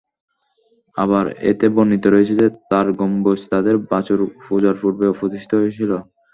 [0.97, 5.91] আবার এতে বর্ণিত রয়েছে যে, তার গম্বুজ তাদের বাছুর পূজার পূর্বে প্রতিষ্ঠিত হয়েছিল।